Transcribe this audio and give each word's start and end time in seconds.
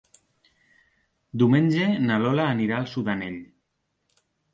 Diumenge 1.41 1.89
na 2.05 2.17
Lola 2.23 2.47
anirà 2.53 2.79
a 2.79 2.87
Sudanell. 2.95 3.37